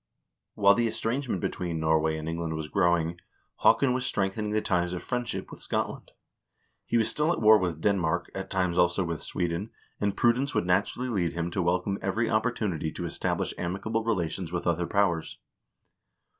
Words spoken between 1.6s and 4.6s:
Norway and England was grow ing, Haakon was strengthening the